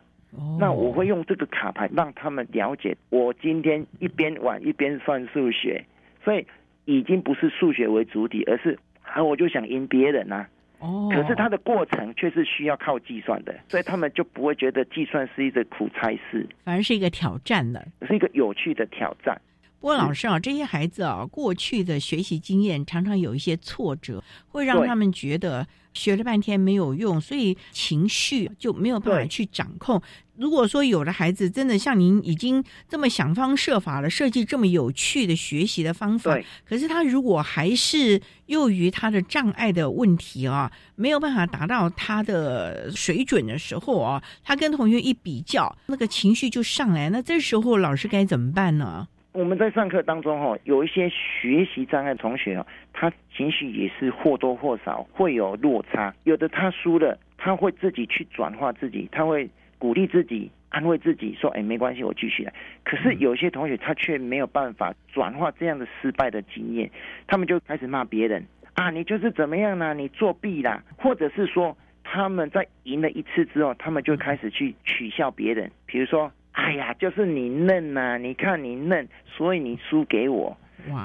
[0.60, 5.84] 那我会用这个卡牌让他们了解，我今天一边玩一边算数学，
[6.24, 6.46] 所以
[6.86, 10.48] 已经不是数学为主体，而是啊，我就想赢别人啊。
[10.78, 11.10] 哦。
[11.12, 19.36] 可是它的过程却是需要靠计算的，所以他们就不会觉得计算是一个苦差事，反而是一个挑战了，是一个有趣的挑战。
[19.80, 30.02] 不过老师啊，这些孩子啊，过去的学习经验常常有一些挫折，会让他们觉得学了半天没有用，所以情绪就没有办法去掌控。
[30.36, 49.08] 如果说有的孩子真的像您已经这么想方设法了，设计这么有趣的学习的方法，可是他如果还是由于他的障碍的问题啊，没有办法达到他的水准的时候啊，他跟同学一比较，那个情绪就上来，那这时候老师该怎么办呢？
[49.32, 56.14] 我们在上课当中哈，有一些学习障碍同学哦，他情绪也是或多或少会有落差。
[56.24, 62.52] 有的他输了，他会自己去转化自己，他会鼓励自己、安慰自己，说：“哎，没关系，我继续来。”
[62.84, 66.90] 可是有些同学他却没有办法转化这样的失败的经验，
[67.28, 69.94] 他们就开始骂别人啊，你就是怎么样呢？
[69.94, 76.32] 你作弊啦，或者是说他们在赢了一次之后，他们就开始去取笑别人，比如说。
[76.52, 78.18] 哎呀，就是你嫩呐！
[78.18, 80.56] 你看你嫩，所以你输给我。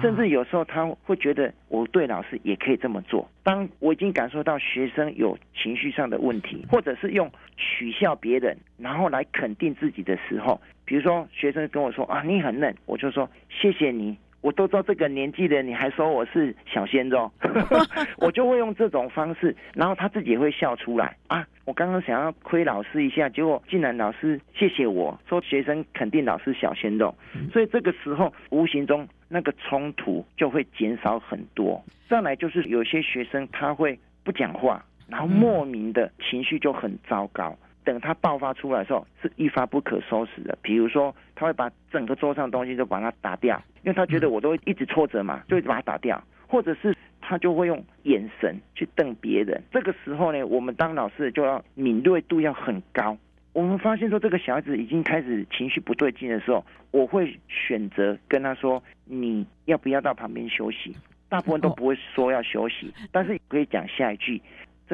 [0.00, 3.28] 甚至有时候他会觉得我对老师也可以这么做。
[3.42, 14.16] 当我已经感受到学生有情绪上的问题，或者是用取笑别人，然后来肯定自己的时候，比如说学生跟我说啊，你很嫩，我就说谢谢你。
[14.42, 17.30] 我都知道这个年纪的，你还说我是小鲜肉，
[18.18, 21.46] 我就会用这种方式，然后他自己会笑出来啊！
[21.64, 27.14] 我刚刚想要亏老师一下，结果竟然老师谢谢我说学生肯定老师小鲜肉，
[27.52, 31.82] 所以这个时候无形中那个冲突就会减少很多。
[32.08, 37.56] 再来就是有些学生他会不讲话，然后莫名的情绪就很糟糕。
[37.82, 40.56] 等他爆发出来的时候，是一发不可收拾的。
[40.62, 46.22] 比如说，他会把整个桌上的东西都把它打掉，因为他觉得我都会一直挫折嘛，就会把它打掉。
[46.54, 49.60] 或者是他就会用眼神去瞪别人。
[49.72, 53.18] 这个时候呢，我们当老师就要敏锐度要很高，
[53.52, 60.94] 我们发现说这个小孩子已经开始情绪不对劲的时候，我会选择跟他说：“你要不要到旁边休息？”
[61.28, 64.40] 大部分都不会说要休息，但是可以讲下一句：“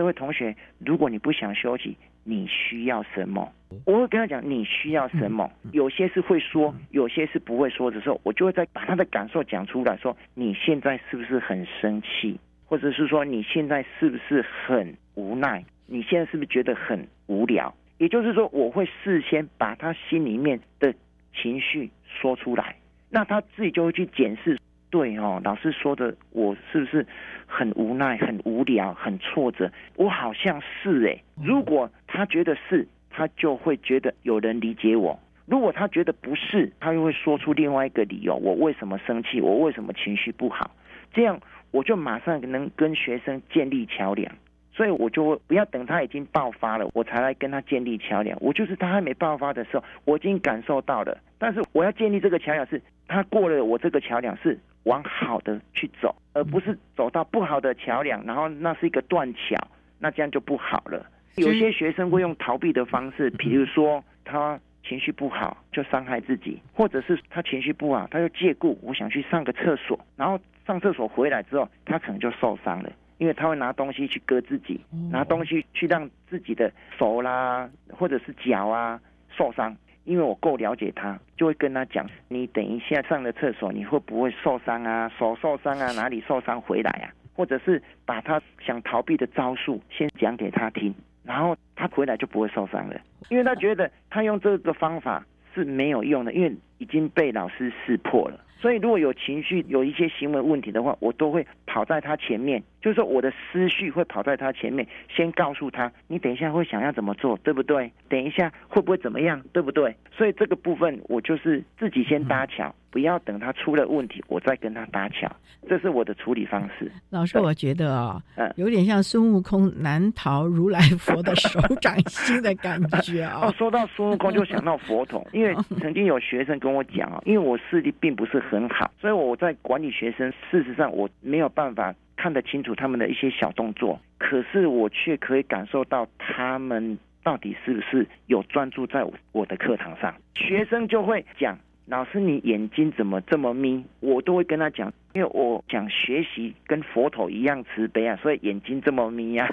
[0.01, 1.94] 这位同学，如果你不想休息，
[2.24, 3.53] 你需要什么？”
[3.84, 5.53] 我会跟他讲你需要什么。
[5.72, 12.40] 有些是会说，有些是不会说的时候，我就会再把他的感受讲出来说：“你现在是不是很生气？
[12.64, 15.62] 或者是说你现在是不是很无奈？
[15.84, 20.94] 你现在是不是觉得很无聊？”也就是说，我会事先把他心里面的
[21.34, 22.74] 情绪说出来，
[23.11, 24.59] 那他自己就会去检视。
[24.91, 27.07] 对哦，老师说的，我是不是
[27.47, 29.70] 很无奈、很无聊、很挫折？
[29.97, 31.16] 我好像是哎。
[31.43, 39.41] 如果他觉得是，他就会觉得有人理解我；如果他觉得不是，他又会说出另外一个理由：我为什么生气？
[39.41, 40.70] 我为什么情绪不好？
[41.12, 44.30] 这样我就马上能跟学生建立桥梁。
[44.72, 48.38] 所以我就不要等他已经爆发了，我才来跟他建立桥梁。
[48.41, 51.18] 我就是他还没爆发的时候，我已经感受到了。
[51.38, 59.57] 但是我要建立这个桥梁，是他过了我这个桥梁，是往好的去走，而不是走到不好的桥梁，然后那是一个断桥，
[59.99, 61.05] 那这样就不好了。
[61.37, 72.91] 有些学生会用逃避的方式，比如说他情绪不好就伤害自己，或者是他情绪不好他就借故我想去上个厕所，然后上厕所回来之后，他可能就受伤了。
[73.18, 78.99] 因为他会拿东西去割自己，拿东西去让自己的手啦，或者是脚啊
[79.37, 79.76] 受伤。
[80.05, 85.11] 因为我够了解他，就会跟他讲：你等一下上了厕所，你会不会受伤啊？
[85.18, 85.92] 手受伤啊？
[85.92, 87.11] 哪里受伤回来啊？
[87.34, 90.94] 或者是把他想逃避的招数先讲给他听，
[91.24, 93.01] 然后他回来就不会受伤了。
[93.28, 95.24] 因为他觉得他用这个方法
[95.55, 98.38] 是没有用的，因为已经被老师识破了。
[98.61, 107.93] 所以，如果有情绪、有一些行为问题的话，我都会跑在他前面，就是说我的思绪会跑在他前面，先告诉他，你等一下会想要怎么做，对不对？
[108.09, 109.95] 等一下会不会怎么样，对不对？
[110.16, 112.74] 所以这个部分，我就是自己先搭桥。
[112.93, 115.31] 不要等他出了问题，我再跟他搭桥，
[115.68, 116.91] 这是我的处理方式。
[117.11, 118.20] 老师，我觉得啊，
[118.57, 123.43] 有点像孙悟空难逃如来佛的手掌心的感觉啊。
[123.47, 140.14] 哦，说到孙悟空就想到佛童， 因为曾经有学生跟我讲啊，因为我视力并不是很好，所以我在管理学生，事实上我没有办法看得清楚他们的一些小动作，可是我却可以感受到他们到底是不是有专注在我的课堂上。
[140.35, 141.59] 学生就会讲。
[141.87, 143.85] 老师，你眼睛怎么这么眯？
[143.99, 149.49] 我都会跟他讲，因为我讲学习跟佛陀一样慈悲啊，所以眼睛这么眯啊。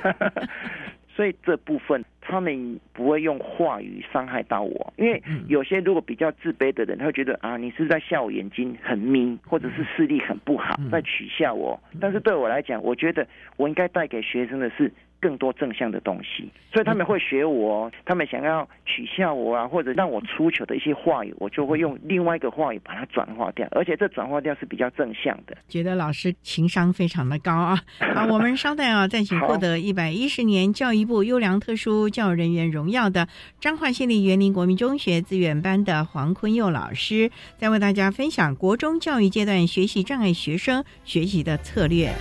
[1.15, 11.79] 所以这部分他们不会用话语伤害到我，因为有些如果比较自卑的人，他会觉得啊，你是在笑我眼睛很眯，或者是视力很不好，在取笑我。
[11.99, 13.25] 但是对我来讲，我觉得
[13.55, 14.91] 我应该带给学生的是。
[15.19, 25.57] 更多正向的东西，所以他们会学我，他们想要取笑我啊，或者让我出糗的一些话语，我就会用另外一个话语把它转化掉，而且这转化掉是比较正向的。
[25.67, 27.75] 觉得老师情商非常的高啊！
[28.13, 33.27] 好，我们稍待啊，再请获得一百一十年教育部优良特殊教人员荣耀的
[33.61, 42.11] 彰化县立园林国民中学自愿班的黄坤佑老师，在为大家分享国中教育阶段学习障碍学生学习的策略。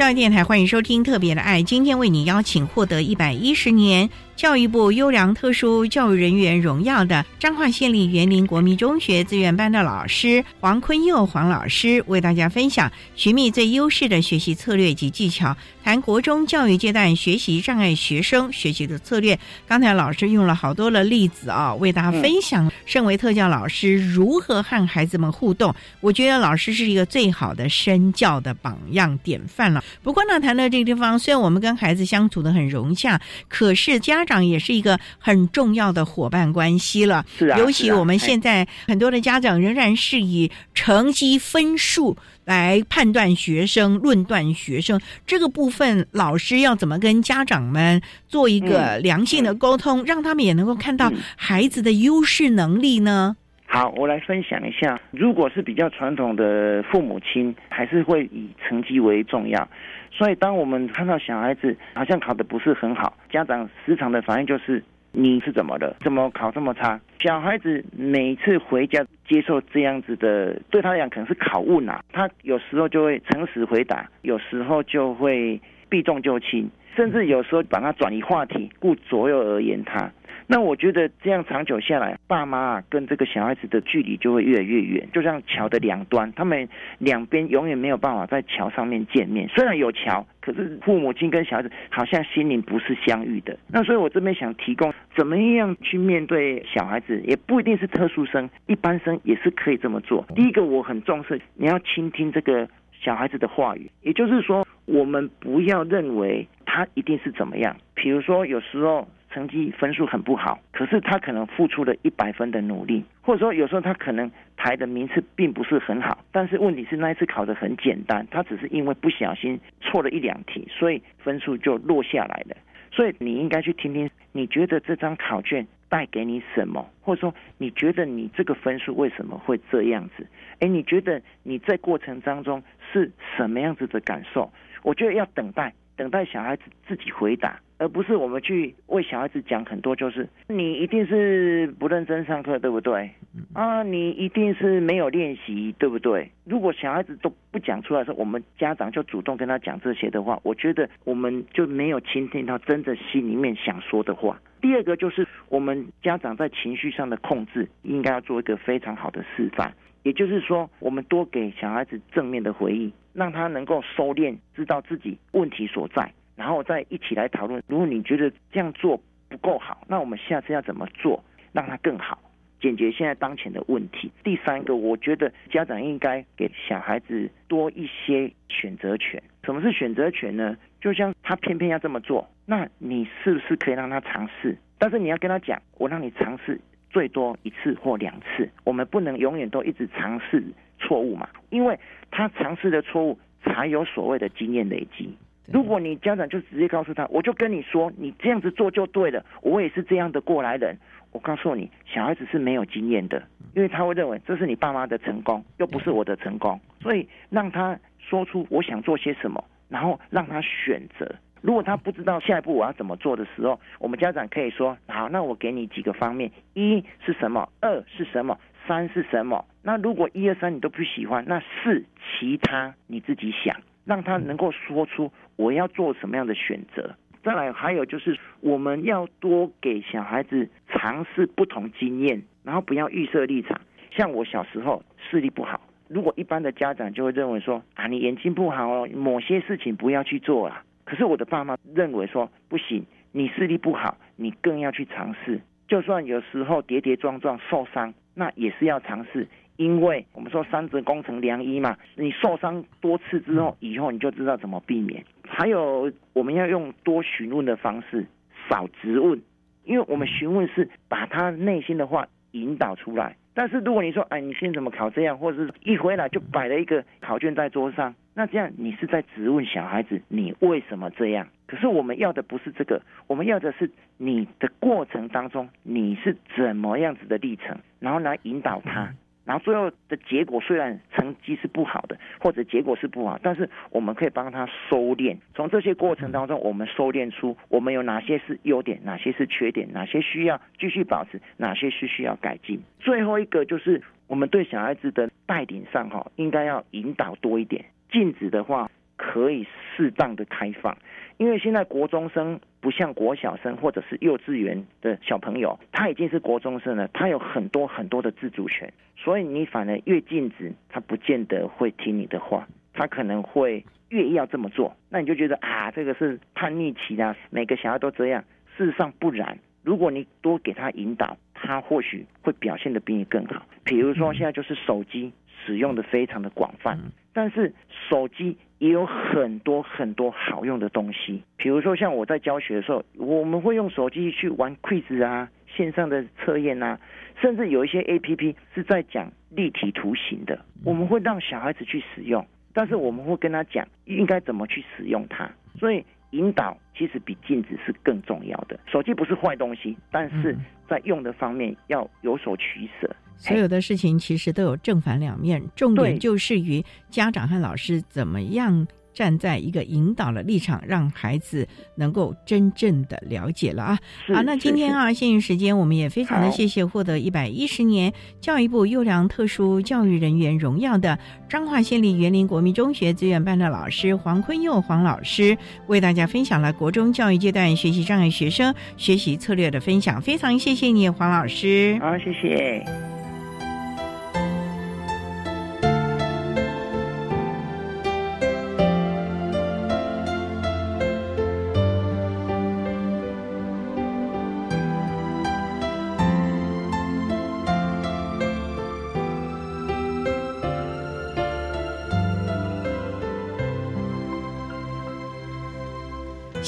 [0.00, 4.08] 教育电台欢迎收听《特别的爱》，今天为你邀请获得一百一十年
[4.40, 19.38] 教育部优良特殊教育人员荣耀的彰化县立园林国民中学资源班的老师黄坤佑黄老师，为大家分享寻觅最优势的学习策略及技巧，谈国中教育阶段学习障碍学生学习的策略。
[19.68, 25.74] 刚才老师用了好多的例子啊，为大家分享身为特教老师如何和孩子们互动。
[26.00, 29.84] 我觉得老师是一个最好的身教的榜样典范了。
[30.02, 37.24] 不过呢，谈到这个地方，虽然我们跟孩子相处的很融洽，可是家长也是一个很重要的伙伴关系了。
[37.36, 53.36] 是啊，尤其我们现在很多的家长仍然是以成绩分数来判断学生、论断学生这个部分，老师要怎么跟家长们做一个良性的沟通，让他们也能够看到孩子的优势能力呢？
[53.72, 55.00] 好，我来分享一下。
[55.12, 59.68] 如果是比较传统的父母亲，还是会以成绩为重要。
[60.10, 64.82] 所以，当我们看到小孩子好像考的不是很好，家长时常的反应就是
[65.12, 65.96] ：“你是怎么了？
[66.00, 72.02] 怎么考这么差？”小孩子每次回家接受这样子的，对他来讲可能是拷问啊。
[72.12, 80.10] 他有时候就会诚实回答，有时候就会避重就轻，甚至有时候把他转移话题，顾左右而言他。
[80.52, 89.46] 那我觉得这样长久下来，爸妈啊跟这个小孩子的距离就会越来越远，就像桥的两端，他们两边永远没有办法在桥上面见面。
[89.46, 93.56] 虽然有桥，可是父母亲跟小孩子好像心灵不是相遇的。
[93.68, 100.26] 那所以我这边想提供怎么样去面对小孩子，也不一定是特殊生，一般生也是可以这么做。
[100.34, 102.68] 第一个我很重视，你要倾听这个
[103.00, 107.76] 小孩子的话语，也就是说，我们不要认为他一定是怎么样。
[107.94, 109.06] 比如说有时候。
[109.32, 122.56] 成绩分数很不好，可是他可能付出了一百分的努力，或者说有时候他可能排的名次并不是很好，但是问题是那一次考的很简单，他只是因为不小心错了一两题，所以分数就落下来了。
[122.92, 130.26] 所以你应该去听听，你觉得这张考卷带给你什么，或者说你觉得你这个分数为什么会这样子？
[130.58, 132.60] 哎，你觉得你在过程当中
[132.92, 134.52] 是什么样子的感受？
[134.82, 137.60] 我觉得要等待，等待小孩子自己回答。
[137.76, 143.10] 而不是我们去为小孩子讲很多，就是你一定是不认真上课，对不对？
[143.52, 146.30] 啊，你一定是没有练习，对不对？
[146.44, 154.40] 如果小孩子都不讲出来的时候，我们家长就主动跟他讲这些的话，我觉得我们就没有倾听到真的心里面想说的话。
[154.62, 159.72] 第二个就是我们家长在情绪上的控制，应该要做一个非常好的示范，
[160.02, 166.12] 也就是说，我们多给小孩子正面的回忆，让他能够收敛，知道自己问题所在。
[166.36, 167.62] 然后再一起来讨论。
[167.66, 168.98] 如果你觉得这样做
[169.28, 172.18] 不够好，那我们下次要怎么做，让它更好，
[172.60, 174.10] 解决现在当前的问题。
[174.24, 179.22] 第三个，我觉得家长应该给小孩子多一些选择权。
[179.44, 180.56] 什么是选择权呢？
[180.80, 184.56] 就像他偏偏要这么做，那你是不是可以让他尝试？
[184.78, 186.58] 但是你要跟他讲，我让你尝试
[186.88, 190.42] 最多一次或两次，我们不能永远都一直尝试
[190.80, 191.78] 错误嘛，因为
[192.10, 195.16] 他尝试的错误才有所谓的经验累积。
[195.46, 199.24] 如果你家长就直接告诉他，我就跟你说，你这样子做就对了。
[199.42, 200.76] 我也是这样的过来人。
[201.12, 203.20] 我告诉你，小孩子是没有经验的，
[203.54, 206.60] 因为他会认为这是你爸妈的成功，又不是我的成功。
[206.80, 211.12] 所以让他说出我想做些什么，然后让他选择。
[211.40, 218.38] 如果他不知道下一步我要怎么做的时候，我们家长可以说：好，那我给你几个方面，一是什么，二是什么，
[218.70, 219.44] 三是什么。
[219.64, 223.56] 那如果一二三你都不喜欢，那四其他你自己想。
[223.86, 226.94] 让他能够说出我要做什么样的选择。
[227.24, 233.60] 再来，还有就是我们要多给小孩子尝试不同经验，然后不要预设立场。
[233.90, 240.62] 像我小时候视力不好，如果一般的家长就会认为说啊，你眼睛不好哦，某些事情不要去做啦。
[240.84, 245.40] 可是我的爸妈认为说不行，你视力不好，你更要去尝试。
[245.66, 249.26] 就算有时候跌跌撞撞受伤，那也是要尝试。
[249.56, 255.04] 因为我们说三折工程良医嘛，你受伤多次之后，以后你就知道怎么避免。
[255.22, 258.06] 还有我们要用多询问的方式，
[258.48, 259.20] 少质问，
[259.64, 263.16] 因为我们询问是把他内心的话引导出来。
[263.32, 271.28] 但是如果你说，哎，你现在怎么考这样，或者是一回来就摆了一个考卷在桌上，那这样你是在质问小孩子，你为什么这样？
[271.46, 278.92] 可是我们要的不是这个，我们要的是你的过程当中你是怎么样子的历程，然后来引导他。
[279.24, 285.16] 然后最后的结果虽然成绩是不好的，或者结果是不好，但是我们可以帮他收敛。
[285.34, 292.60] 从这些过程当中，我们收敛出我们有哪些是优点，哪些是缺点，哪些需要继续保持，哪些是需要改进。
[292.80, 297.64] 最后一个就是我们对小孩子的带领上哈，应该要引导多一点。
[297.92, 299.46] 禁止的话，可以
[299.76, 300.76] 适当的开放，
[301.20, 318.24] 因为现在国中生不像国小生或者是幼稚园的小朋友，他已经是国中生了，他有很多很多的自主权，所以你反而越禁止，他不见得会听你的话，他可能会越要这么做，那你就觉得啊，这个是叛逆期啊，每个小孩都这样，
[318.56, 323.44] 事实上不然，如果你多给他引导，他或许会表现的比你更好。
[323.62, 325.12] 比如说现在就是手机
[325.44, 326.78] 使用的非常的广泛，
[327.12, 327.52] 但是
[327.88, 331.22] 手机也有很多很多好用的东西。
[331.36, 336.78] 比如说像我在教学的时候，我们会用手机去玩 quiz 啊，线上的测验啊，
[337.20, 345.30] 甚至有一些 A P P 是在讲立体图形的，我们会让小孩子去使用，但是我们会跟他讲应该怎么去使用它。
[345.58, 348.58] 所以引导其实比禁止是更重要的。
[348.66, 350.36] 手机不是坏东西，但是
[350.68, 352.88] 在用的方面要有所取舍。
[353.20, 361.46] 所有的事情其实都有正反两面，重点就是于家长和老师怎么样站在一个引导的立场，让孩子
[361.76, 363.78] 能够真正的了解了啊。
[364.12, 370.98] 好，那今天啊，限于时间，我们也非常的谢谢获得一百一十年教育部优良特殊教育人员荣耀的
[371.28, 380.02] 彰化县立园林国民中学资源班的老师黄坤佑黄老师，为大家分享了国中教育阶段学习障碍学生学习策略的分享。
[380.02, 381.78] 非常谢谢你，黄老师。
[381.80, 382.99] 好，谢谢。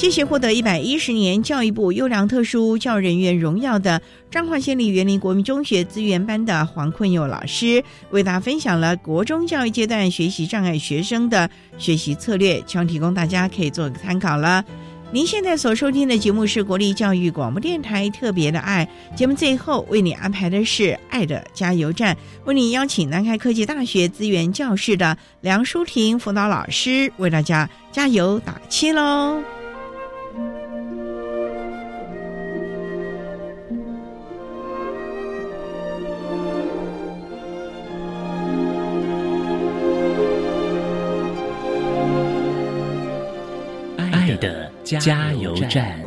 [0.03, 14.65] 谢谢获得一百一十年教育部优良特殊教人员荣耀的彰化县立园林国民中学资源班的黄坤佑老师，为大家分享了国中教育阶段学习障碍学生的学习策略，希望提供大家可以做个参考了。
[15.13, 18.85] 您现在所收听的节目是国立教育广播电台特别的爱
[19.15, 29.41] 节目，最后为你安排的是爱的加油站，为你邀请南开科技大学资源教室的梁淑婷辅导老师为大家加油打气喽。
[44.99, 45.99] 加油站。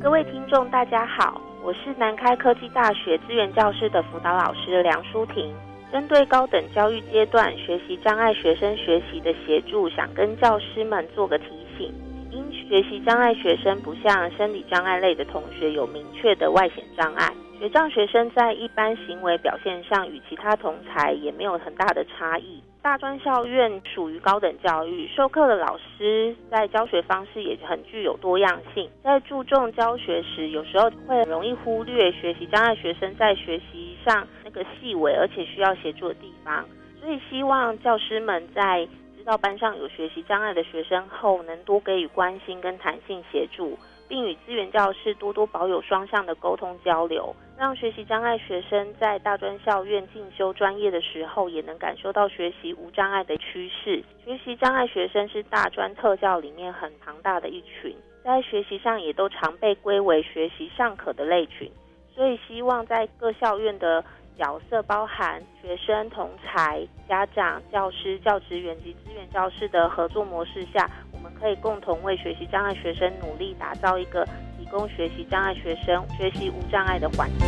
[0.00, 5.54] 各位听众，大家好，我是南开科技大学资源教室的辅导老师梁淑婷。
[5.92, 11.46] 针对高等教育阶段学习障碍学生学习的协助，想跟教师们做个提
[11.78, 11.92] 醒。
[12.30, 17.32] 因学习障碍学生不像生理障碍类的同学有明确的外显障碍。
[17.58, 22.62] 学障学生在一般行为表现上与其他同才也没有很大的差异。
[22.82, 28.90] 大专校院属于高等教育，授课的老师在教学方式也很具有多样性。
[29.02, 36.64] 在注重教学时，有时候会容易忽略学习障碍学生在学习上那个细微而且需要协助的地方。
[37.00, 38.86] 所以希望教师们在
[39.16, 43.78] 知道班上有学习障碍的学生后，能多给予关心跟弹性协助。
[44.06, 54.02] 并与资源教室多多保有双向的沟通交流，让学习障碍学生在大专校院进修专业的时候，也能感受到学习无障碍的趋势。
[54.24, 61.70] 学习障碍学生是大专特教里面很庞大的一群，在学习上也都常被归为学习尚可的类群，
[62.12, 64.04] 所以希望在各校院的
[64.36, 70.90] 角色，包含学生、同才、家长、教师、教职员及资源教室的合作模式下。
[71.12, 74.26] 我们可以共同为学习障碍学生努力，打造一个
[74.74, 77.46] 供学习障碍学生学习无障碍的环境。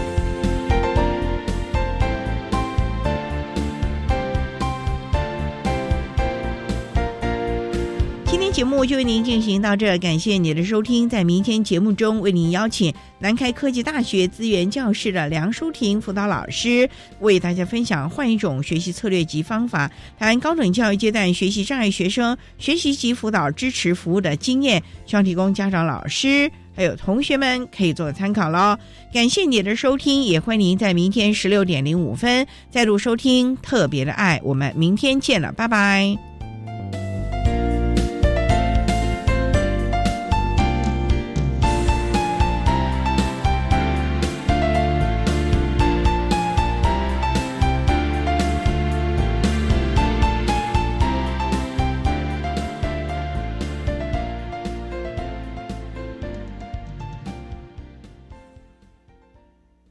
[8.26, 11.08] 今天节目就为您进行到这，感谢您的收听。
[11.08, 28.76] 在明天节目中，为您邀请南开科技大学资源教室的梁淑婷辅导老师，为大家分享换一种学习策略及方法，谈高等教育阶段学习障碍学生学习及辅导支持服务的经验，希望提供家长、老师还有同学们可以做参考喽。
[29.12, 34.40] 感谢你的收听，也欢迎您在明天十六点零五分再度收听特别的爱。
[34.44, 36.35] 我们明天见了，拜拜。